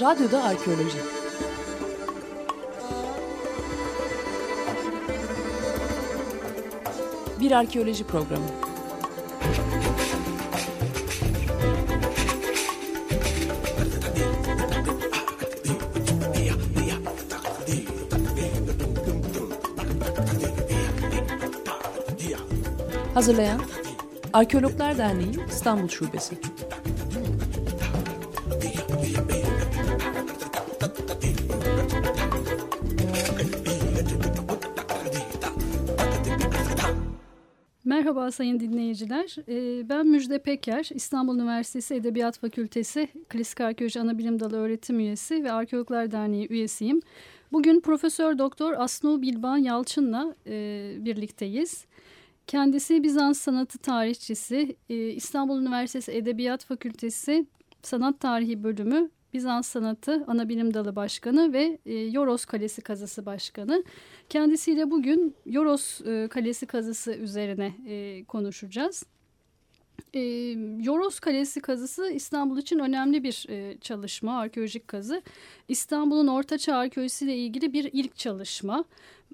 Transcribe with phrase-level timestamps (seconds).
[0.00, 0.98] Radyoda Arkeoloji
[7.40, 8.44] Bir arkeoloji programı.
[23.14, 23.60] Hazırlayan
[24.32, 26.38] Arkeologlar Derneği İstanbul Şubesi.
[37.98, 39.36] Merhaba sayın dinleyiciler.
[39.48, 45.52] Ee, ben Müjde Peker, İstanbul Üniversitesi Edebiyat Fakültesi Klasik Arkeoloji Anabilim Dalı öğretim üyesi ve
[45.52, 47.00] Arkeologlar Derneği üyesiyim.
[47.52, 51.86] Bugün Profesör Doktor Asnu Bilban Yalçın'la e, birlikteyiz.
[52.46, 57.46] Kendisi Bizans sanatı tarihçisi, e, İstanbul Üniversitesi Edebiyat Fakültesi
[57.82, 63.84] Sanat Tarihi Bölümü Bizans Sanatı Anabilim Dalı Başkanı ve e, Yoros Kalesi Kazısı Başkanı.
[64.28, 69.04] Kendisiyle bugün Yoros e, Kalesi Kazısı üzerine e, konuşacağız.
[70.14, 70.20] E,
[70.82, 75.22] Yoros Kalesi kazısı İstanbul için önemli bir e, çalışma, arkeolojik kazı.
[75.68, 78.84] İstanbul'un Ortaçağ arkeolojisiyle ilgili bir ilk çalışma.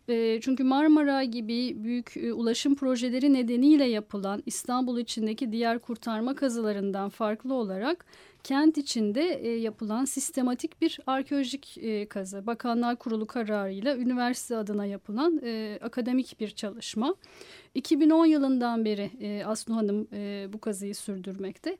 [0.09, 7.09] E, çünkü Marmara gibi büyük e, ulaşım projeleri nedeniyle yapılan İstanbul içindeki diğer kurtarma kazılarından
[7.09, 8.07] farklı olarak
[8.45, 12.47] kent içinde e, yapılan sistematik bir arkeolojik e, kazı.
[12.47, 17.15] Bakanlar Kurulu kararıyla üniversite adına yapılan e, akademik bir çalışma.
[17.75, 21.79] 2010 yılından beri e, Aslı Hanım e, bu kazıyı sürdürmekte.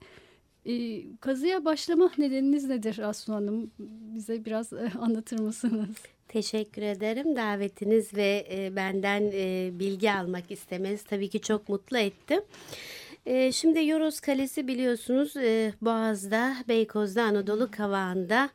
[0.67, 3.71] E, kazıya başlama nedeniniz nedir Aslı Hanım?
[4.15, 5.97] Bize biraz e, anlatır mısınız?
[6.29, 7.37] Teşekkür ederim.
[7.37, 12.41] Davetiniz ve e, benden e, bilgi almak istemeniz tabii ki çok mutlu etti.
[13.27, 18.51] E, şimdi Yoros Kalesi biliyorsunuz e, Boğaz'da, Beykoz'da, Anadolu Kavağı'nda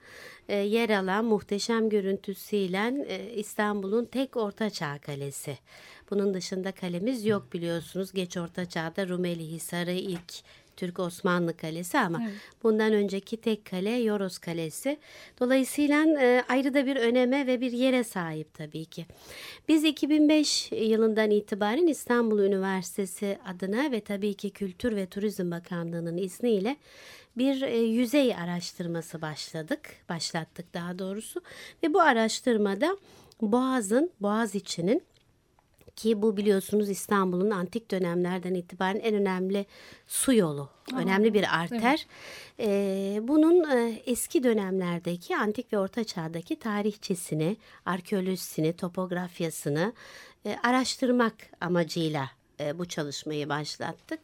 [0.50, 5.58] e, yer alan muhteşem görüntüsüyle e, İstanbul'un tek ortaçağ kalesi.
[6.12, 8.12] Bunun dışında kalemiz yok biliyorsunuz.
[8.12, 10.34] Geç Orta Çağ'da Rumeli Hisarı ilk
[10.80, 12.34] Türk Osmanlı Kalesi ama evet.
[12.64, 14.98] bundan önceki tek kale Yoros Kalesi.
[15.40, 19.06] Dolayısıyla e, ayrı da bir öneme ve bir yere sahip tabii ki.
[19.68, 26.78] Biz 2005 yılından itibaren İstanbul Üniversitesi adına ve tabii ki Kültür ve Turizm Bakanlığı'nın izniyle
[27.38, 29.80] bir e, yüzey araştırması başladık,
[30.10, 31.42] başlattık daha doğrusu.
[31.84, 32.98] Ve bu araştırmada
[33.42, 35.04] Boğaz'ın, Boğaz içinin
[36.00, 39.66] ki bu biliyorsunuz İstanbul'un antik dönemlerden itibaren en önemli
[40.08, 40.70] su yolu.
[40.94, 42.08] Aa, önemli bir arter.
[42.60, 42.70] Evet.
[42.70, 49.94] Ee, bunun e, eski dönemlerdeki antik ve orta çağdaki tarihçesini, arkeolojisini, topografyasını
[50.46, 54.20] e, araştırmak amacıyla e, bu çalışmayı başlattık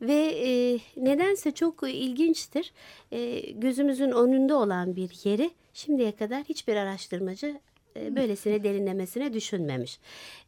[0.00, 2.72] ve e, nedense çok ilginçtir
[3.12, 7.60] e, gözümüzün önünde olan bir yeri şimdiye kadar hiçbir araştırmacı
[7.96, 9.98] e, böylesine derinlemesine düşünmemiş.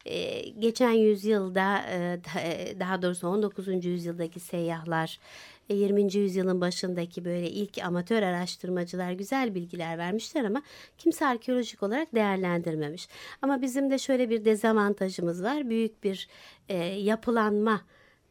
[0.06, 3.84] Ee, geçen yüzyılda e, e, daha doğrusu 19.
[3.84, 5.18] yüzyıldaki seyyahlar
[5.68, 6.14] 20.
[6.14, 10.62] yüzyılın başındaki böyle ilk amatör araştırmacılar güzel bilgiler vermişler ama
[10.98, 13.08] kimse arkeolojik olarak değerlendirmemiş.
[13.42, 15.70] Ama bizim de şöyle bir dezavantajımız var.
[15.70, 16.28] Büyük bir
[16.68, 17.80] e, yapılanma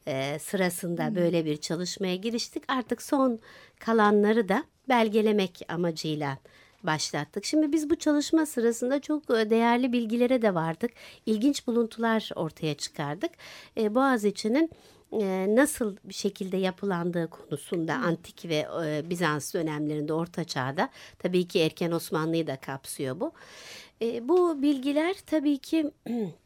[0.07, 1.15] e, sırasında hmm.
[1.15, 2.63] böyle bir çalışmaya giriştik.
[2.67, 3.39] Artık son
[3.79, 6.37] kalanları da belgelemek amacıyla
[6.85, 7.45] başlattık.
[7.45, 10.91] Şimdi biz bu çalışma sırasında çok e, değerli bilgilere de vardık.
[11.25, 13.31] İlginç buluntular ortaya çıkardık.
[13.77, 14.69] E, Boğaziçi'nin
[15.11, 21.59] e, nasıl bir şekilde yapılandığı konusunda antik ve e, Bizans dönemlerinde Orta Çağ'da tabii ki
[21.59, 23.31] erken Osmanlı'yı da kapsıyor bu.
[24.21, 25.91] Bu bilgiler tabii ki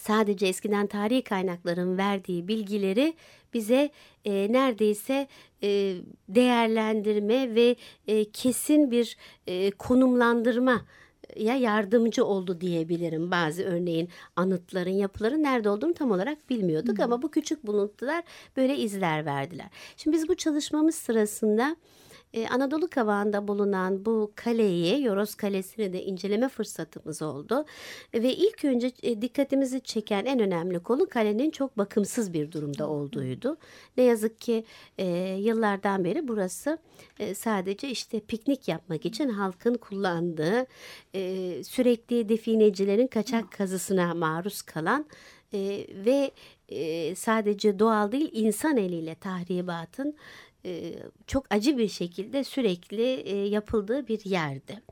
[0.00, 3.14] sadece eskiden tarihi kaynakların verdiği bilgileri
[3.54, 3.90] bize
[4.24, 5.28] e, neredeyse
[5.62, 5.96] e,
[6.28, 9.16] değerlendirme ve e, kesin bir
[9.46, 10.80] e, konumlandırma
[11.36, 13.30] ya yardımcı oldu diyebilirim.
[13.30, 17.04] Bazı örneğin anıtların, yapıların nerede olduğunu tam olarak bilmiyorduk Hı.
[17.04, 18.24] ama bu küçük buluntular
[18.56, 19.66] böyle izler verdiler.
[19.96, 21.76] Şimdi biz bu çalışmamız sırasında
[22.34, 27.64] ee, Anadolu kavağında bulunan bu kaleyi, Yoros Kalesi'ni de inceleme fırsatımız oldu.
[28.14, 33.56] Ve ilk önce e, dikkatimizi çeken en önemli konu kalenin çok bakımsız bir durumda olduğuydu.
[33.96, 34.64] Ne yazık ki
[34.98, 35.06] e,
[35.40, 36.78] yıllardan beri burası
[37.18, 40.66] e, sadece işte piknik yapmak için halkın kullandığı
[41.64, 45.06] sürekli definecilerin kaçak kazısına maruz kalan
[46.04, 46.30] ve
[47.14, 50.14] sadece doğal değil insan eliyle tahribatın e,
[51.26, 54.82] çok acı bir şekilde sürekli yapıldığı bir yerdi.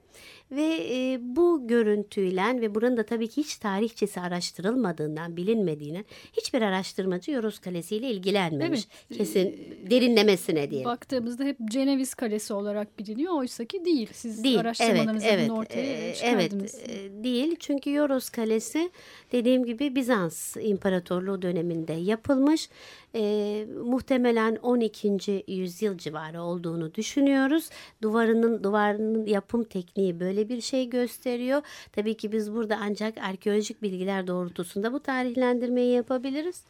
[0.52, 7.30] Ve e, bu görüntüyle ve buranın da tabii ki hiç tarihçesi araştırılmadığından bilinmediğinden hiçbir araştırmacı
[7.30, 8.86] Yoros Kalesi ile ilgilenmemiş.
[9.10, 9.18] Evet.
[9.18, 10.84] Kesin derinlemesine diye.
[10.84, 13.32] Baktığımızda hep Ceneviz Kalesi olarak biliniyor.
[13.32, 14.08] Oysa ki değil.
[14.12, 16.80] Siz Değil, evet, araştırmalarınızla evet, bunu ortaya e, çıkardınız.
[16.86, 18.90] evet, e, değil çünkü Yoros Kalesi
[19.32, 22.68] dediğim gibi Bizans İmparatorluğu döneminde yapılmış.
[23.14, 25.44] E, muhtemelen 12.
[25.48, 27.68] yüzyıl civarı olduğunu düşünüyoruz.
[28.02, 31.62] Duvarının duvarının yapım tekniği böyle bir şey gösteriyor.
[31.92, 36.62] Tabii ki biz burada ancak arkeolojik bilgiler doğrultusunda bu tarihlendirmeyi yapabiliriz.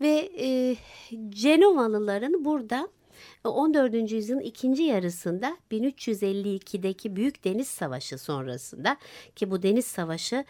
[0.00, 0.76] Ve e,
[1.28, 2.88] Cenovalıların burada
[3.44, 4.12] 14.
[4.12, 8.96] yüzyılın ikinci yarısında 1352'deki Büyük Deniz Savaşı sonrasında
[9.36, 10.44] ki bu deniz savaşı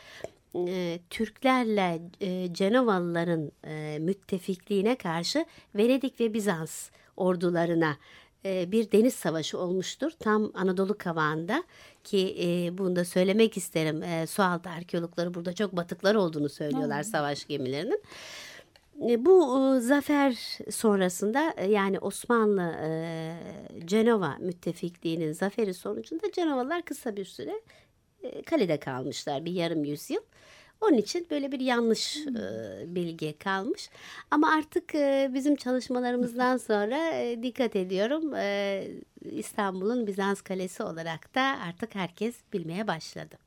[0.54, 7.96] e, Türklerle e, Cenovalıların e, müttefikliğine karşı Venedik ve Bizans ordularına e,
[8.44, 10.10] bir deniz savaşı olmuştur.
[10.10, 11.64] Tam Anadolu kavağında
[12.04, 14.02] ki e, bunu da söylemek isterim.
[14.02, 18.02] E, sualtı arkeologları burada çok batıklar olduğunu söylüyorlar savaş gemilerinin.
[19.08, 20.32] E, Bu e, zafer
[20.70, 23.36] sonrasında e, yani Osmanlı e,
[23.84, 27.60] Cenova müttefikliğinin zaferi sonucunda Cenovalılar kısa bir süre
[28.22, 30.20] e, kalede kalmışlar bir yarım yüzyıl.
[30.80, 33.90] Onun için böyle bir yanlış e, bilgi kalmış.
[34.30, 38.34] Ama artık e, bizim çalışmalarımızdan sonra e, dikkat ediyorum.
[38.34, 38.84] E,
[39.24, 43.38] İstanbul'un Bizans Kalesi olarak da artık herkes bilmeye başladı.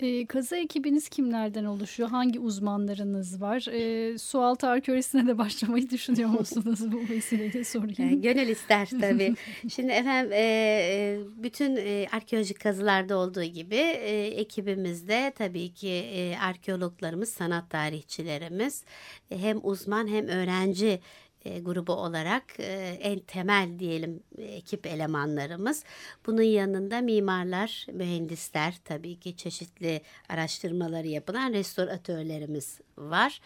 [0.00, 2.08] E, kazı ekibiniz kimlerden oluşuyor?
[2.08, 3.66] Hangi uzmanlarınız var?
[3.72, 6.92] E, sualtı arkeolojisine de başlamayı düşünüyor musunuz?
[6.92, 8.12] Bu vesileyle sorayım.
[8.12, 9.34] E, Gönül ister tabii.
[9.68, 16.36] Şimdi efendim e, e, bütün e, arkeolojik kazılarda olduğu gibi e, ekibimizde tabii ki e,
[16.38, 18.84] arkeologlarımız, sanat tarihçilerimiz
[19.30, 21.00] e, hem uzman hem öğrenci
[21.44, 25.84] e, grubu olarak e, en temel diyelim e, ekip elemanlarımız.
[26.26, 33.40] Bunun yanında mimarlar, mühendisler tabii ki çeşitli araştırmaları yapılan restoratörlerimiz var.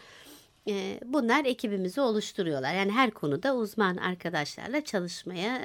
[1.05, 2.75] Bunlar ekibimizi oluşturuyorlar.
[2.75, 5.61] Yani her konuda uzman arkadaşlarla çalışmaya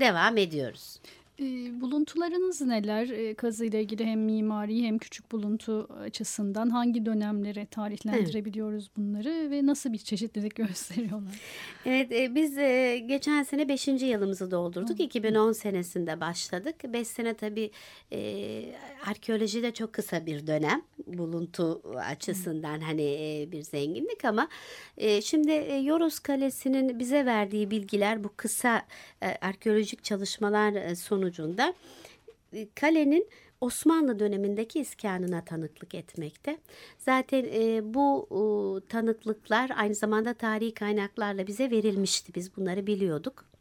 [0.00, 1.00] devam ediyoruz.
[1.40, 3.08] E, buluntularınız neler?
[3.08, 9.92] E, kazıyla ilgili hem mimari hem küçük buluntu açısından hangi dönemlere tarihlendirebiliyoruz bunları ve nasıl
[9.92, 11.40] bir çeşitlilik gösteriyorlar?
[11.86, 13.88] Evet e, biz e, geçen sene 5.
[13.88, 15.00] yılımızı doldurduk.
[15.00, 16.74] 2010 senesinde başladık.
[16.92, 17.70] 5 sene tabii
[18.12, 18.64] e,
[19.06, 24.48] arkeolojide çok kısa bir dönem buluntu açısından hani e, bir zenginlik ama
[24.96, 28.82] e, şimdi e, Yoros Kalesi'nin bize verdiği bilgiler bu kısa
[29.22, 31.74] e, arkeolojik çalışmalar e, sonucunda
[32.52, 33.28] e, kalenin
[33.60, 36.58] Osmanlı dönemindeki iskanına tanıklık etmekte.
[36.98, 38.40] Zaten e, bu e,
[38.88, 42.34] tanıklıklar aynı zamanda tarihi kaynaklarla bize verilmişti.
[42.34, 43.51] Biz bunları biliyorduk.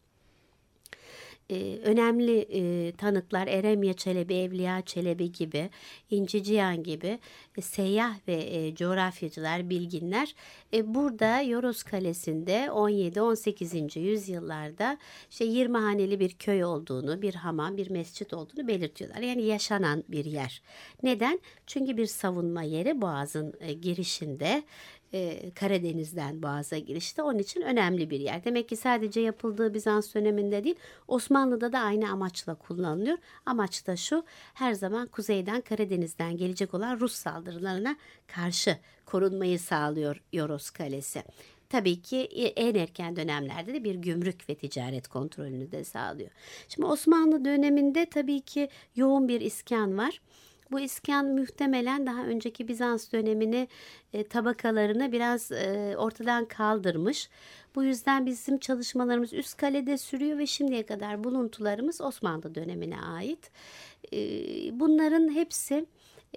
[1.51, 5.69] E, önemli e, tanıklar Eremya Çelebi, Evliya Çelebi gibi,
[6.09, 7.19] İnci Cihan gibi
[7.57, 10.36] e, seyyah ve e, coğrafyacılar, bilginler
[10.74, 14.00] e, burada Yoros Kalesi'nde 17-18.
[14.00, 14.98] yüzyıllarda
[15.31, 19.21] işte 20 haneli bir köy olduğunu, bir hamam, bir mescit olduğunu belirtiyorlar.
[19.21, 20.62] Yani yaşanan bir yer.
[21.03, 21.39] Neden?
[21.68, 24.63] Çünkü bir savunma yeri Boğaz'ın e, girişinde
[25.13, 28.43] e, Karadeniz'den Boğaz'a girişte onun için önemli bir yer.
[28.43, 30.75] Demek ki sadece yapıldığı Bizans döneminde değil
[31.07, 33.17] Osmanlı'da da aynı amaçla kullanılıyor.
[33.45, 34.23] Amaç da şu
[34.53, 37.95] her zaman kuzeyden Karadeniz'den gelecek olan Rus saldırılarına
[38.27, 41.23] karşı korunmayı sağlıyor Yoros Kalesi.
[41.69, 42.21] Tabii ki
[42.55, 46.29] en erken dönemlerde de bir gümrük ve ticaret kontrolünü de sağlıyor.
[46.69, 50.21] Şimdi Osmanlı döneminde tabii ki yoğun bir iskan var.
[50.71, 53.67] Bu iskan muhtemelen daha önceki Bizans dönemini
[54.13, 57.29] e, tabakalarını biraz e, ortadan kaldırmış.
[57.75, 63.51] Bu yüzden bizim çalışmalarımız üst kalede sürüyor ve şimdiye kadar buluntularımız Osmanlı dönemine ait.
[64.13, 64.19] E,
[64.79, 65.85] bunların hepsi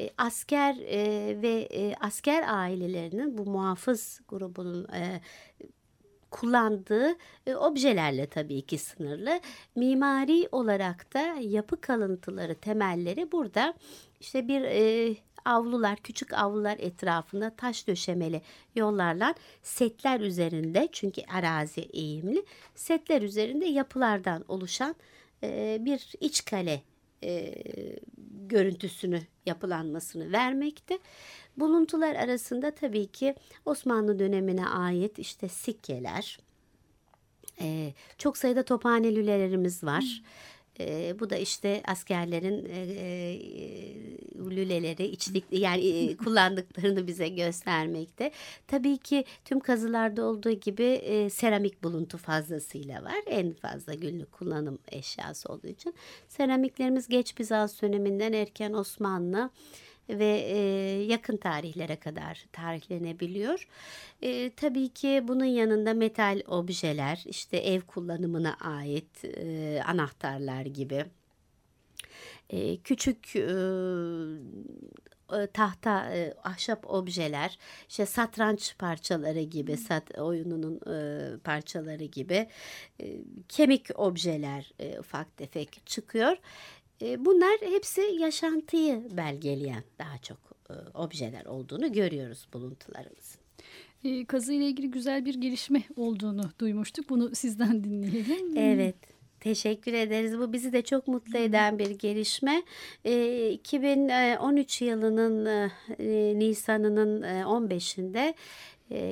[0.00, 5.20] e, asker e, ve e, asker ailelerinin bu muhafız grubunun e,
[6.34, 9.40] kullandığı e, objelerle tabii ki sınırlı.
[9.76, 13.74] Mimari olarak da yapı kalıntıları, temelleri burada
[14.25, 18.43] işte bir e, avlular, küçük avlular etrafında taş döşemeli
[18.75, 24.95] yollarla setler üzerinde çünkü arazi eğimli setler üzerinde yapılardan oluşan
[25.43, 26.83] e, bir iç kale
[27.23, 27.54] e,
[28.49, 30.99] görüntüsünü yapılanmasını vermekte.
[31.57, 33.35] Buluntular arasında tabii ki
[33.66, 36.38] Osmanlı dönemine ait işte sikkeler,
[37.61, 40.23] e, çok sayıda tophanelülerimiz var.
[40.81, 43.38] E, bu da işte askerlerin e, e,
[44.50, 48.30] lüleleri içlik yani e, kullandıklarını bize göstermekte.
[48.66, 53.18] Tabii ki tüm kazılarda olduğu gibi e, seramik buluntu fazlasıyla var.
[53.26, 55.94] En fazla günlük kullanım eşyası olduğu için.
[56.28, 59.50] Seramiklerimiz geç Bizans döneminden erken Osmanlı
[60.08, 60.58] ve e,
[61.02, 63.68] yakın tarihlere kadar tarihlenebiliyor.
[64.22, 71.04] E, tabii ki bunun yanında metal objeler, işte ev kullanımına ait e, anahtarlar gibi
[72.50, 73.46] e, küçük e,
[75.52, 77.58] tahta e, ahşap objeler
[77.88, 82.48] işte satranç parçaları gibi sat oyununun e, parçaları gibi
[83.00, 83.16] e,
[83.48, 86.36] kemik objeler e, ufak tefek çıkıyor
[87.02, 90.38] e, bunlar hepsi yaşantıyı belgeleyen daha çok
[90.70, 93.40] e, objeler olduğunu görüyoruz buluntularımızın.
[94.04, 97.10] E, kazı ile ilgili güzel bir gelişme olduğunu duymuştuk.
[97.10, 98.56] Bunu sizden dinleyelim.
[98.56, 99.13] Evet.
[99.44, 100.38] Teşekkür ederiz.
[100.38, 102.62] Bu bizi de çok mutlu eden bir gelişme.
[103.04, 105.70] 2013 yılının
[106.38, 108.34] Nisan'ının 15'inde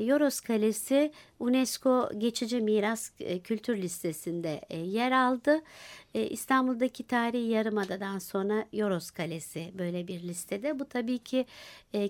[0.04, 3.10] Yoros Kalesi UNESCO Geçici Miras
[3.44, 5.60] Kültür Listesi'nde yer aldı.
[6.14, 10.78] İstanbul'daki tarihi yarımadadan sonra Yoros Kalesi böyle bir listede.
[10.78, 11.46] Bu tabii ki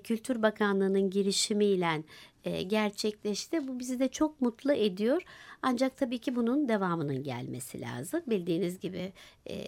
[0.04, 2.02] Kültür Bakanlığı'nın girişimiyle
[2.66, 3.68] gerçekleşti.
[3.68, 5.22] Bu bizi de çok mutlu ediyor.
[5.62, 8.22] Ancak tabii ki bunun devamının gelmesi lazım.
[8.26, 9.12] Bildiğiniz gibi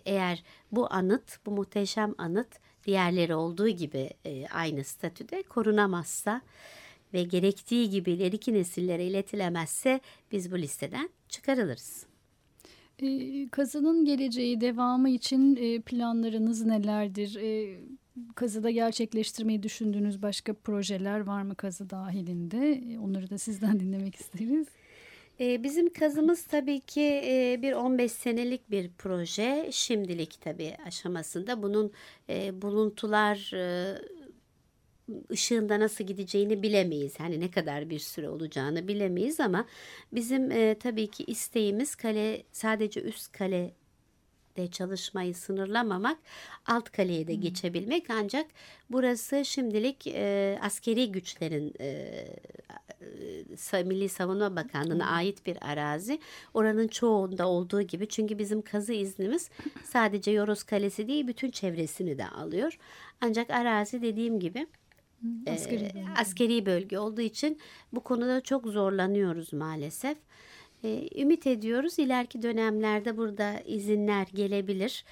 [0.07, 2.49] eğer bu anıt, bu muhteşem anıt
[2.87, 4.11] diğerleri olduğu gibi
[4.53, 6.41] aynı statüde korunamazsa
[7.13, 10.01] ve gerektiği gibi ileriki nesillere iletilemezse
[10.33, 12.14] biz bu listeden çıkarılırız.
[13.03, 17.37] E, kazının geleceği devamı için e, planlarınız nelerdir?
[17.37, 17.81] E,
[18.35, 22.73] kazıda gerçekleştirmeyi düşündüğünüz başka projeler var mı kazı dahilinde?
[22.73, 24.67] E, onları da sizden dinlemek isteriz.
[25.41, 29.69] Bizim kazımız tabii ki e, bir 15 senelik bir proje.
[29.73, 31.93] Şimdilik tabii aşamasında bunun
[32.29, 33.53] e, buluntular
[35.31, 37.21] ışığında nasıl gideceğini bilemeyiz.
[37.21, 39.67] Hani ne kadar bir süre olacağını bilemeyiz ama
[40.13, 43.75] bizim e, tabii ki isteğimiz kale sadece üst kale
[44.57, 46.19] de çalışmayı sınırlamamak,
[46.67, 48.47] alt kaleye de geçebilmek ancak
[48.91, 52.25] burası şimdilik e, askeri güçlerin e,
[53.85, 56.21] Milli Savunma Bakanlığı'na ait bir arazi.
[56.55, 59.51] Oranın çoğunda olduğu gibi çünkü bizim kazı iznimiz
[59.85, 62.79] sadece Yoros Kalesi değil bütün çevresini de alıyor.
[63.21, 64.67] Ancak arazi dediğim gibi
[65.51, 66.05] askeri, bölge.
[66.17, 67.59] askeri bölge olduğu için
[67.93, 70.19] bu konuda çok zorlanıyoruz maalesef.
[71.17, 75.05] ümit ediyoruz ileriki dönemlerde burada izinler gelebilir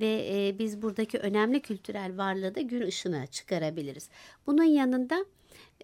[0.00, 4.08] ve biz buradaki önemli kültürel varlığı da gün ışığına çıkarabiliriz.
[4.46, 5.24] Bunun yanında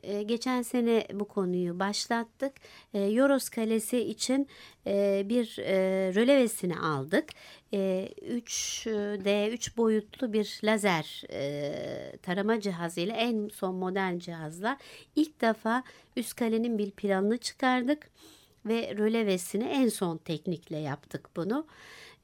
[0.02, 2.52] e, geçen sene bu konuyu başlattık.
[2.94, 4.48] E, Yoros Kalesi için
[4.86, 5.74] e, bir e,
[6.14, 7.28] rölevesini aldık.
[7.72, 14.78] E, 3D, 3 boyutlu bir lazer e, tarama cihazıyla en son modern cihazla
[15.16, 15.82] ilk defa
[16.16, 18.10] üst kalenin bir planını çıkardık
[18.66, 21.66] ve rölevesini en son teknikle yaptık bunu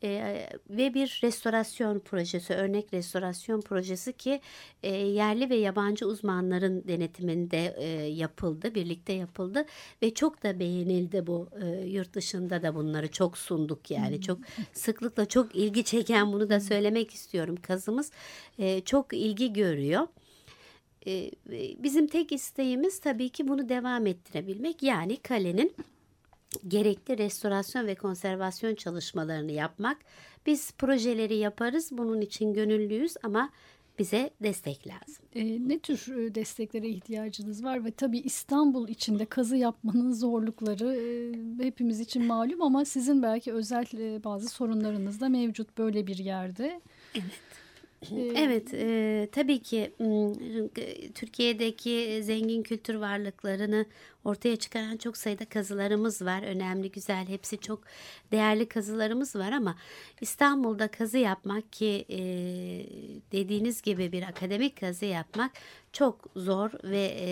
[0.02, 4.40] e, ve bir restorasyon projesi, örnek restorasyon projesi ki
[4.82, 9.64] e, yerli ve yabancı uzmanların denetiminde e, yapıldı, birlikte yapıldı
[10.02, 11.48] ve çok da beğenildi bu.
[11.62, 14.38] E, yurt dışında da bunları çok sunduk yani çok
[14.72, 17.56] sıklıkla çok ilgi çeken bunu da söylemek istiyorum.
[17.62, 18.10] Kazımız
[18.58, 20.06] e, çok ilgi görüyor.
[21.82, 24.82] Bizim tek isteğimiz tabii ki bunu devam ettirebilmek.
[24.82, 25.74] Yani kalenin
[26.68, 29.98] gerekli restorasyon ve konservasyon çalışmalarını yapmak.
[30.46, 31.88] Biz projeleri yaparız.
[31.92, 33.50] Bunun için gönüllüyüz ama
[33.98, 35.24] bize destek lazım.
[35.34, 41.64] E, ne tür e, desteklere ihtiyacınız var ve tabii İstanbul içinde kazı yapmanın zorlukları e,
[41.64, 46.80] hepimiz için malum ama sizin belki özel e, bazı sorunlarınız da mevcut böyle bir yerde.
[47.14, 47.24] Evet.
[48.34, 49.92] Evet, e, tabii ki
[51.14, 53.86] Türkiye'deki zengin kültür varlıklarını
[54.24, 56.42] ortaya çıkaran çok sayıda kazılarımız var.
[56.42, 57.80] Önemli, güzel, hepsi çok
[58.32, 59.76] değerli kazılarımız var ama
[60.20, 62.18] İstanbul'da kazı yapmak ki e,
[63.32, 65.52] dediğiniz gibi bir akademik kazı yapmak
[65.92, 67.28] çok zor ve e,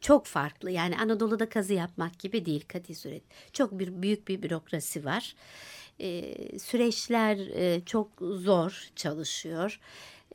[0.00, 0.70] çok farklı.
[0.70, 3.22] Yani Anadolu'da kazı yapmak gibi değil Kati Suret.
[3.52, 5.34] Çok bir büyük bir bürokrasi var
[6.00, 9.80] e, süreçler e, çok zor çalışıyor.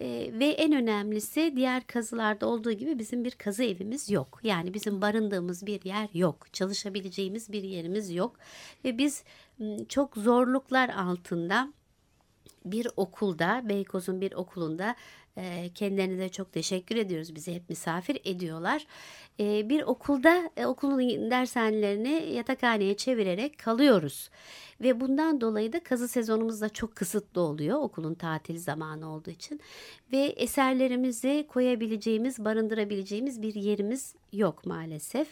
[0.01, 4.39] E, ve en önemlisi diğer kazılarda olduğu gibi bizim bir kazı evimiz yok.
[4.43, 6.53] Yani bizim barındığımız bir yer yok.
[6.53, 8.35] Çalışabileceğimiz bir yerimiz yok.
[8.85, 9.23] Ve biz
[9.89, 11.73] çok zorluklar altında
[12.65, 14.95] bir okulda, Beykoz'un bir okulunda
[15.75, 17.35] kendilerine de çok teşekkür ediyoruz.
[17.35, 18.85] Bizi hep misafir ediyorlar.
[19.39, 24.29] Bir okulda e, okulun dershanelerini yatakhaneye çevirerek kalıyoruz.
[24.81, 29.59] Ve bundan dolayı da kazı sezonumuz da çok kısıtlı oluyor okulun tatil zamanı olduğu için.
[30.11, 35.27] Ve eserlerimizi koyabileceğimiz, barındırabileceğimiz bir yerimiz yok maalesef.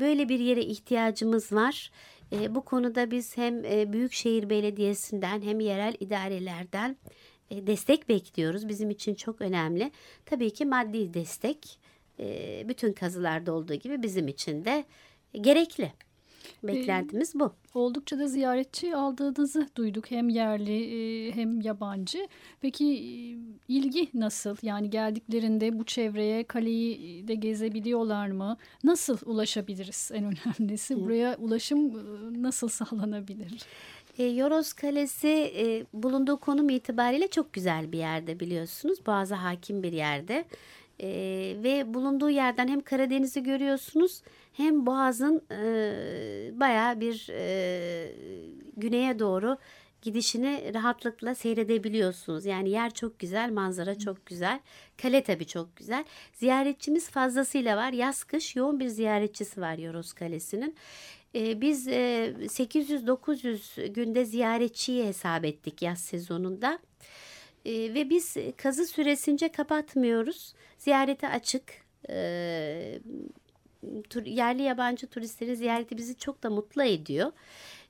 [0.00, 1.90] Böyle bir yere ihtiyacımız var.
[2.48, 6.96] Bu konuda biz hem e, Büyükşehir Belediyesi'nden hem yerel idarelerden
[7.50, 8.68] destek bekliyoruz.
[8.68, 9.90] Bizim için çok önemli.
[10.26, 11.78] Tabii ki maddi destek
[12.18, 14.84] e, bütün kazılarda olduğu gibi bizim için de
[15.32, 15.92] gerekli.
[16.62, 17.52] Beklentimiz bu.
[17.74, 20.84] Oldukça da ziyaretçi aldığınızı duyduk hem yerli
[21.28, 22.28] e, hem yabancı.
[22.60, 22.86] Peki
[23.68, 24.56] ilgi nasıl?
[24.62, 28.56] Yani geldiklerinde bu çevreye kaleyi de gezebiliyorlar mı?
[28.84, 30.24] Nasıl ulaşabiliriz en
[30.58, 31.00] önemlisi?
[31.00, 31.92] Buraya ulaşım
[32.42, 33.62] nasıl sağlanabilir?
[34.18, 39.06] E, Yoros Kalesi e, bulunduğu konum itibariyle çok güzel bir yerde biliyorsunuz.
[39.06, 40.44] Boğaz'a hakim bir yerde.
[41.02, 41.08] E,
[41.62, 48.12] ve bulunduğu yerden hem Karadeniz'i görüyorsunuz hem Boğaz'ın e, bayağı bir e,
[48.76, 49.56] güneye doğru
[50.02, 52.46] gidişini rahatlıkla seyredebiliyorsunuz.
[52.46, 54.60] Yani yer çok güzel, manzara çok güzel.
[55.02, 56.04] Kale tabii çok güzel.
[56.32, 57.92] Ziyaretçimiz fazlasıyla var.
[57.92, 60.76] Yaz kış yoğun bir ziyaretçisi var Yoros Kalesi'nin.
[61.34, 66.78] Ee, biz e, 800-900 günde ziyaretçiyi hesap ettik yaz sezonunda.
[67.64, 70.54] E, ve biz kazı süresince kapatmıyoruz.
[70.78, 71.62] Ziyarete açık.
[72.08, 73.00] E,
[74.10, 77.32] tur, yerli yabancı turistlerin ziyareti bizi çok da mutlu ediyor.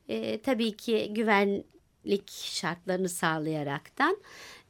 [0.08, 4.16] E, tabii ki güvenlik şartlarını sağlayaraktan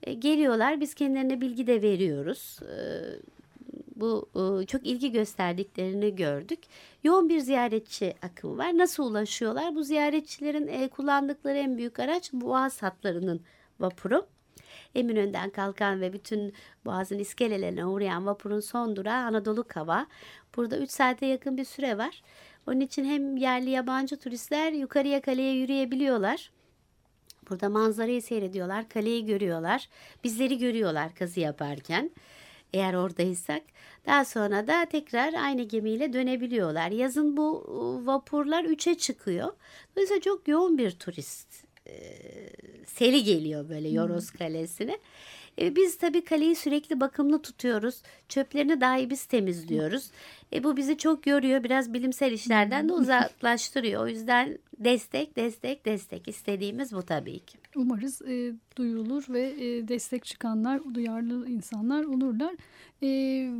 [0.02, 0.80] e, geliyorlar.
[0.80, 2.58] Biz kendilerine bilgi de veriyoruz.
[2.62, 2.76] E,
[3.96, 6.60] bu e, çok ilgi gösterdiklerini gördük.
[7.04, 8.78] Yoğun bir ziyaretçi akımı var.
[8.78, 9.74] Nasıl ulaşıyorlar?
[9.74, 13.40] Bu ziyaretçilerin e, kullandıkları en büyük araç Boğaz hatlarının
[13.80, 14.26] vapuru.
[14.94, 16.52] Eminönü'nden kalkan ve bütün
[16.84, 20.06] Boğaz'ın iskelelerine uğrayan vapurun son durağı Anadolu Kava.
[20.56, 22.22] Burada 3 saate yakın bir süre var.
[22.66, 26.50] Onun için hem yerli yabancı turistler yukarıya kaleye yürüyebiliyorlar.
[27.50, 29.88] Burada manzarayı seyrediyorlar, kaleyi görüyorlar,
[30.24, 32.10] bizleri görüyorlar kazı yaparken
[32.72, 33.62] eğer oradaysak.
[34.06, 36.90] Daha sonra da tekrar aynı gemiyle dönebiliyorlar.
[36.90, 37.64] Yazın bu
[38.06, 39.52] vapurlar 3'e çıkıyor.
[39.96, 41.94] Dolayısıyla çok yoğun bir turist e,
[42.86, 44.98] seri geliyor böyle Yoros Kalesi'ne.
[45.60, 48.02] E, biz tabii kaleyi sürekli bakımlı tutuyoruz.
[48.28, 50.10] Çöplerini dahi biz temizliyoruz.
[50.52, 51.64] E, bu bizi çok yoruyor.
[51.64, 54.02] Biraz bilimsel işlerden de uzaklaştırıyor.
[54.02, 57.58] O yüzden destek, destek, destek istediğimiz bu tabii ki.
[57.76, 62.54] Umarız e, duyulur ve e, destek çıkanlar, duyarlı insanlar olurlar.
[63.02, 63.08] E,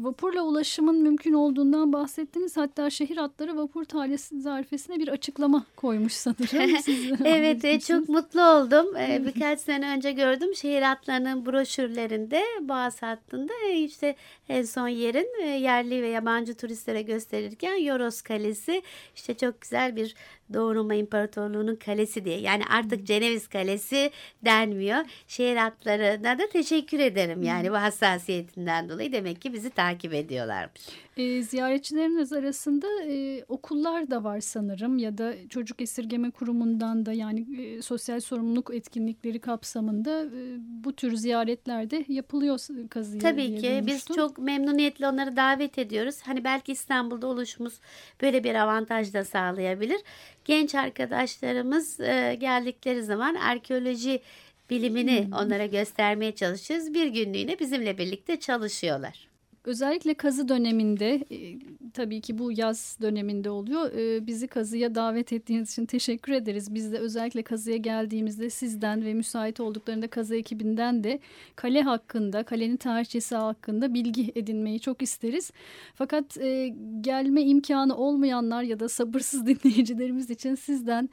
[0.03, 2.57] vapurla ulaşımın mümkün olduğundan bahsettiniz.
[2.57, 6.77] Hatta şehir hatları vapur tarifesine bir açıklama koymuş sanırım.
[7.25, 8.97] evet e, çok mutlu oldum.
[8.97, 14.17] E, birkaç sene önce gördüm şehir hatlarının broşürlerinde Boğaz hattında e, işte
[14.49, 18.83] en son yerin e, yerli ve yabancı turistlere gösterirken Yoros Kalesi
[19.15, 20.15] işte çok güzel bir
[20.55, 22.41] Doğu Roma İmparatorluğu'nun kalesi diye.
[22.41, 24.11] Yani artık Ceneviz Kalesi
[24.45, 24.99] denmiyor.
[25.29, 27.43] Şehir hatlarına da teşekkür ederim.
[27.43, 30.83] Yani bu hassasiyetinden dolayı demek ki bizi takip ediyorlarmış.
[31.17, 37.47] E, ziyaretçileriniz arasında e, okullar da var sanırım ya da çocuk esirgeme kurumundan da yani
[37.63, 42.61] e, sosyal sorumluluk etkinlikleri kapsamında e, bu tür ziyaretlerde yapılıyor
[42.91, 43.23] kazıya.
[43.23, 46.17] Tabii ki biz çok memnuniyetle onları davet ediyoruz.
[46.23, 47.81] Hani belki İstanbul'da oluşumuz
[48.23, 50.01] böyle bir avantaj da sağlayabilir.
[50.45, 54.23] Genç arkadaşlarımız e, geldikleri zaman arkeoloji
[54.71, 55.33] bilimini hmm.
[55.33, 56.95] onlara göstermeye çalışıyoruz.
[56.95, 59.30] Bir günlüğüne bizimle birlikte çalışıyorlar.
[59.71, 61.59] Özellikle kazı döneminde e,
[61.95, 63.93] tabii ki bu yaz döneminde oluyor.
[63.93, 66.75] E, bizi kazıya davet ettiğiniz için teşekkür ederiz.
[66.75, 71.21] Biz de özellikle kazıya geldiğimizde sizden ve müsait olduklarında kazı ekibinden de
[71.57, 75.51] kale hakkında, kalenin tarihçesi hakkında bilgi edinmeyi çok isteriz.
[75.95, 81.09] Fakat e, gelme imkanı olmayanlar ya da sabırsız dinleyicilerimiz için sizden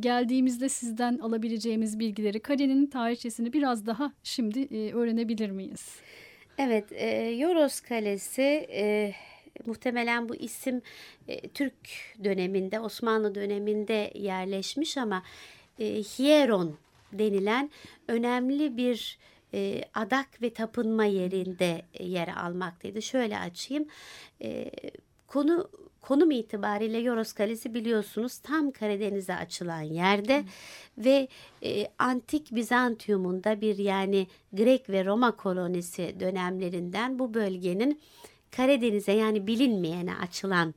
[0.00, 6.00] geldiğimizde sizden alabileceğimiz bilgileri, kalenin tarihçesini biraz daha şimdi öğrenebilir miyiz?
[6.62, 9.14] Evet, e, Yoros Kalesi e,
[9.66, 10.82] muhtemelen bu isim
[11.28, 11.74] e, Türk
[12.24, 15.22] döneminde, Osmanlı döneminde yerleşmiş ama
[15.78, 16.76] e, Hieron
[17.12, 17.70] denilen
[18.08, 19.18] önemli bir
[19.54, 23.02] e, adak ve tapınma yerinde yer almaktaydı.
[23.02, 23.88] Şöyle açayım.
[24.42, 24.70] E,
[25.26, 25.70] konu
[26.02, 30.44] konum itibariyle Yoros Kalesi biliyorsunuz tam Karadeniz'e açılan yerde Hı.
[30.98, 31.28] ve
[31.62, 38.00] e, antik Bizantium'un da bir yani Grek ve Roma kolonisi dönemlerinden bu bölgenin
[38.50, 40.74] Karadeniz'e yani bilinmeyene açılan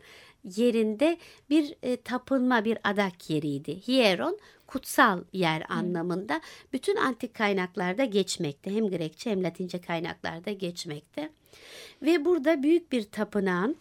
[0.57, 1.17] yerinde
[1.49, 3.87] bir e, tapınma, bir adak yeriydi.
[3.87, 6.41] Hieron kutsal yer anlamında
[6.73, 8.75] bütün antik kaynaklarda geçmekte.
[8.75, 11.29] Hem Grekçe hem Latince kaynaklarda geçmekte.
[12.01, 13.75] Ve burada büyük bir tapınağın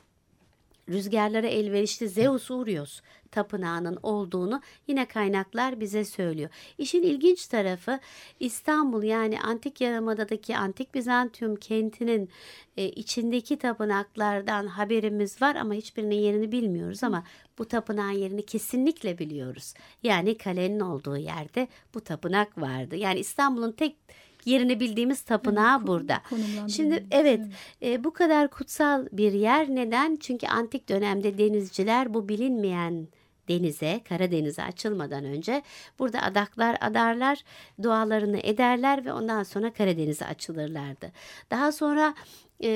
[0.88, 6.50] rüzgarlara elverişli Zeus Urios tapınağının olduğunu yine kaynaklar bize söylüyor.
[6.78, 7.98] İşin ilginç tarafı
[8.40, 12.28] İstanbul yani Antik Yarımada'daki Antik Bizantium kentinin
[12.76, 17.24] e, içindeki tapınaklardan haberimiz var ama hiçbirinin yerini bilmiyoruz ama
[17.58, 19.74] bu tapınağın yerini kesinlikle biliyoruz.
[20.02, 22.96] Yani kalenin olduğu yerde bu tapınak vardı.
[22.96, 23.96] Yani İstanbul'un tek
[24.46, 26.22] yerini bildiğimiz tapınağı evet, burada.
[26.68, 27.40] Şimdi evet,
[27.80, 27.94] evet.
[27.94, 30.16] E, bu kadar kutsal bir yer neden?
[30.16, 33.08] Çünkü antik dönemde denizciler bu bilinmeyen
[33.48, 35.62] denize, Karadeniz'e açılmadan önce
[35.98, 37.42] burada adaklar adarlar,
[37.82, 41.12] dualarını ederler ve ondan sonra Karadeniz'e açılırlardı.
[41.50, 42.14] Daha sonra
[42.62, 42.68] e,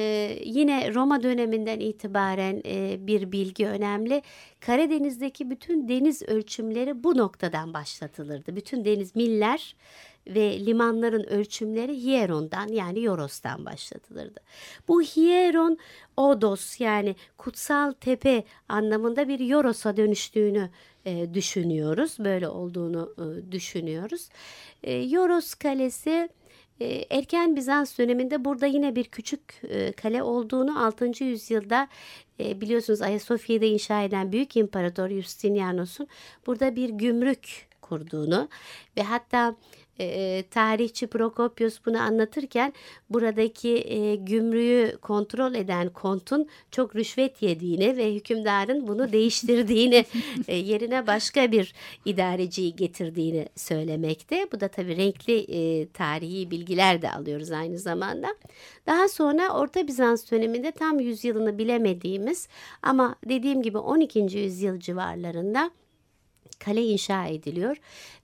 [0.44, 4.22] yine Roma döneminden itibaren e, bir bilgi önemli.
[4.60, 8.56] Karadeniz'deki bütün deniz ölçümleri bu noktadan başlatılırdı.
[8.56, 9.76] Bütün deniz miller
[10.26, 14.40] ve limanların ölçümleri Hieron'dan yani Yoros'tan başlatılırdı.
[14.88, 15.78] Bu Hieron
[16.16, 20.70] Odos yani kutsal tepe anlamında bir Yoros'a dönüştüğünü
[21.04, 22.16] e, düşünüyoruz.
[22.18, 24.28] Böyle olduğunu e, düşünüyoruz.
[24.82, 26.28] E, Yoros Kalesi
[26.80, 31.24] e, erken Bizans döneminde burada yine bir küçük e, kale olduğunu 6.
[31.24, 31.88] yüzyılda
[32.40, 36.08] e, biliyorsunuz Ayasofya'da inşa eden Büyük İmparator Justinianus'un
[36.46, 38.48] burada bir gümrük kurduğunu
[38.96, 39.56] ve hatta
[40.00, 42.72] e, tarihçi Prokopius bunu anlatırken
[43.10, 50.04] buradaki e, gümrüğü kontrol eden kontun çok rüşvet yediğini ve hükümdarın bunu değiştirdiğini
[50.48, 54.46] e, yerine başka bir idareciyi getirdiğini söylemekte.
[54.52, 58.28] Bu da tabii renkli e, tarihi bilgiler de alıyoruz aynı zamanda.
[58.86, 62.48] Daha sonra Orta Bizans döneminde tam yüzyılını bilemediğimiz
[62.82, 64.18] ama dediğim gibi 12.
[64.18, 65.70] yüzyıl civarlarında
[66.58, 67.76] kale inşa ediliyor.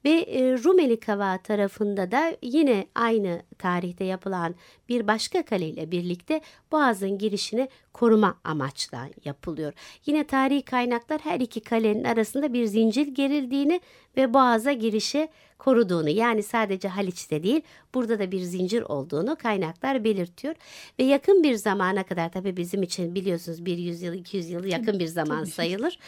[0.05, 4.55] Ve e, Rumeli Kavağı tarafında da yine aynı tarihte yapılan
[4.89, 6.41] bir başka kale ile birlikte
[6.73, 9.73] boğazın girişini koruma amaçla yapılıyor.
[10.05, 13.81] Yine tarihi kaynaklar her iki kalenin arasında bir zincir gerildiğini
[14.17, 15.29] ve boğaza girişi
[15.63, 17.61] koruduğunu yani sadece Haliç'te değil
[17.93, 20.55] burada da bir zincir olduğunu kaynaklar belirtiyor.
[20.99, 25.07] Ve yakın bir zamana kadar tabii bizim için biliyorsunuz bir yüzyıl 200 yıl yakın bir
[25.07, 25.99] zaman sayılır.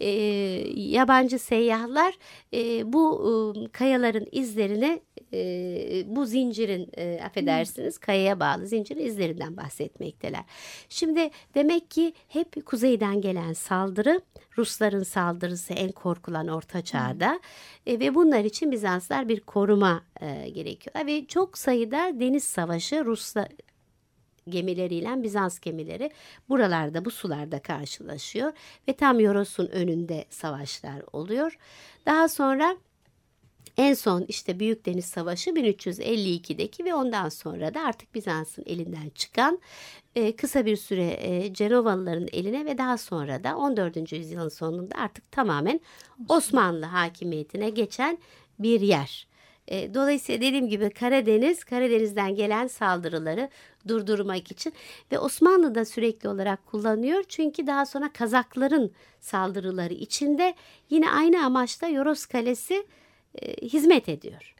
[0.00, 0.08] E,
[0.76, 2.14] yabancı seyyahlar
[2.54, 3.22] e, bu
[3.56, 5.00] e, kayaların izlerini
[5.32, 9.56] e, bu zincirin e, affedersiniz kayaya bağlı zincirin izlerinden
[10.12, 10.44] bahsetmekteler.
[10.88, 14.20] Şimdi demek ki hep kuzeyden gelen saldırı
[14.58, 17.40] Rusların saldırısı en korkulan orta çağda
[17.86, 21.06] e, ve bunlar için Bizanslar bir koruma e, gerekiyor.
[21.06, 23.48] Ve çok sayıda deniz savaşı Rusla
[24.48, 26.10] gemileriyle Bizans gemileri
[26.48, 28.52] buralarda bu sularda karşılaşıyor
[28.88, 31.58] ve tam Yoros'un önünde savaşlar oluyor.
[32.06, 32.76] Daha sonra
[33.76, 39.58] en son işte Büyük Deniz Savaşı 1352'deki ve ondan sonra da artık Bizans'ın elinden çıkan
[40.14, 44.12] e, kısa bir süre e, Cenovalıların eline ve daha sonra da 14.
[44.12, 45.80] yüzyılın sonunda artık tamamen
[46.28, 48.18] Osmanlı hakimiyetine geçen
[48.58, 49.26] bir yer.
[49.68, 53.48] E, dolayısıyla dediğim gibi Karadeniz, Karadeniz'den gelen saldırıları
[53.88, 54.72] durdurmak için
[55.12, 57.24] ve Osmanlı da sürekli olarak kullanıyor.
[57.28, 60.54] Çünkü daha sonra Kazakların saldırıları içinde
[60.90, 62.86] yine aynı amaçla Yoros Kalesi
[63.34, 64.54] e, hizmet ediyor.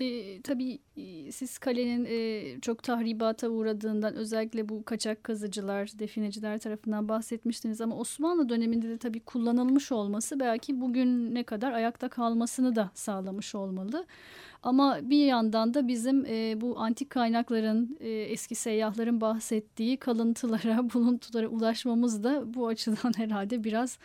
[0.00, 7.08] E, tabii e, siz kalenin e, çok tahribata uğradığından özellikle bu kaçak kazıcılar, defineciler tarafından
[7.08, 12.90] bahsetmiştiniz ama Osmanlı döneminde de tabii kullanılmış olması belki bugün ne kadar ayakta kalmasını da
[12.94, 14.06] sağlamış olmalı.
[14.62, 21.48] Ama bir yandan da bizim e, bu antik kaynakların, e, eski seyyahların bahsettiği kalıntılara, buluntulara
[21.48, 23.98] ulaşmamız da bu açıdan herhalde biraz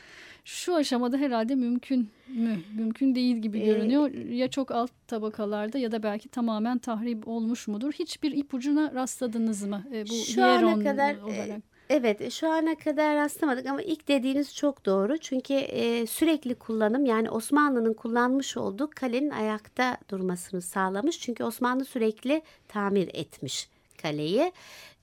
[0.46, 2.58] şu aşamada herhalde mümkün mü?
[2.76, 4.12] Mümkün değil gibi ee, görünüyor.
[4.14, 7.92] Ee, ya çok alt tabakalarda ya da belki tamamen tahrip olmuş mudur?
[7.92, 9.84] Hiçbir ipucuna rastladınız mı?
[9.94, 11.75] E, bu şu ana kadar olarak.
[11.90, 15.18] Evet şu ana kadar rastlamadık ama ilk dediğiniz çok doğru.
[15.18, 21.20] Çünkü e, sürekli kullanım yani Osmanlı'nın kullanmış olduğu kalenin ayakta durmasını sağlamış.
[21.20, 23.70] Çünkü Osmanlı sürekli tamir etmiş
[24.02, 24.52] kaleyi.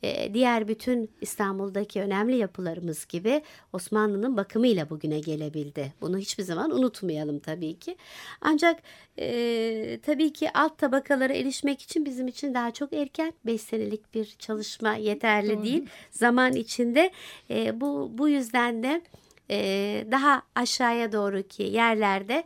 [0.04, 5.92] Ee, diğer bütün İstanbul'daki önemli yapılarımız gibi Osmanlı'nın bakımıyla bugüne gelebildi.
[6.00, 7.96] Bunu hiçbir zaman unutmayalım tabii ki.
[8.40, 8.82] Ancak
[9.18, 14.36] e, tabii ki alt tabakalara erişmek için bizim için daha çok erken 5 senelik bir
[14.38, 15.64] çalışma yeterli Doğru.
[15.64, 15.86] değil.
[16.10, 17.10] Zaman içinde
[17.50, 19.02] e, bu, bu yüzden de
[19.50, 22.44] e, daha aşağıya doğru ki yerlerde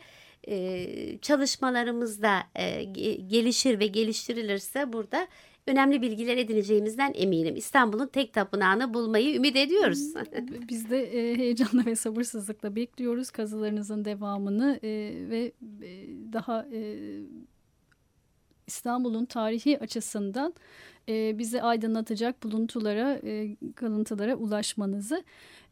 [0.48, 2.84] e, çalışmalarımız da e,
[3.28, 5.28] gelişir ve geliştirilirse burada
[5.66, 7.56] önemli bilgiler edineceğimizden eminim.
[7.56, 10.14] İstanbul'un tek tapınağını bulmayı ümit ediyoruz.
[10.68, 14.88] Biz de e, heyecanla ve sabırsızlıkla bekliyoruz kazılarınızın devamını e,
[15.30, 15.52] ve
[15.82, 16.66] e, daha
[18.66, 20.54] İstanbul'un tarihi açısından
[21.08, 25.24] e, bizi aydınlatacak buluntulara, e, kalıntılara ulaşmanızı.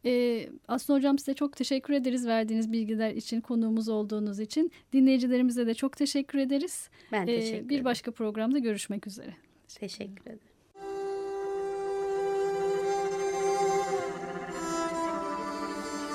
[0.05, 4.71] E, Aslı Hocam size çok teşekkür ederiz verdiğiniz bilgiler için, konuğumuz olduğunuz için.
[4.93, 6.89] Dinleyicilerimize de çok teşekkür ederiz.
[7.11, 7.69] Ben teşekkür ederim.
[7.69, 9.33] bir başka programda görüşmek üzere.
[9.67, 10.39] Teşekkür ederim.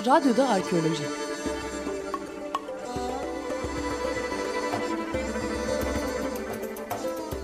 [0.07, 1.05] Radyoda Arkeoloji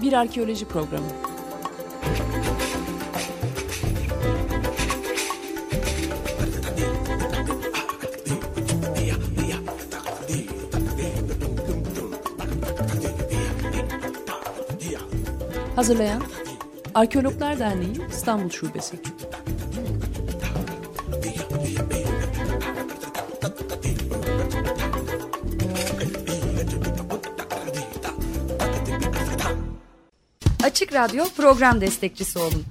[0.03, 1.07] Bir arkeoloji programı.
[15.77, 16.23] Hazırlayan
[16.95, 18.97] Arkeologlar Derneği İstanbul Şubesi.
[30.65, 32.65] Açık Radyo program destekçisi olun.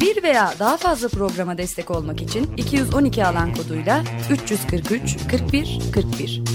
[0.00, 6.53] Bir veya daha fazla programa destek olmak için 212 alan koduyla 343 41 41